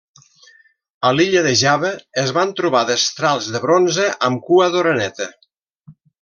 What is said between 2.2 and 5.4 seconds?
es van trobar destrals de bronze amb cua d'oreneta.